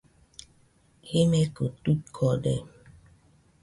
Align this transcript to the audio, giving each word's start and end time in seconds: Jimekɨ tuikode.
Jimekɨ 1.07 1.65
tuikode. 1.83 2.55